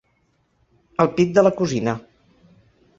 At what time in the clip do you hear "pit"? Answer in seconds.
1.19-1.37